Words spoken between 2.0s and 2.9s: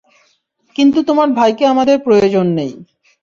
প্রয়োজন নেই।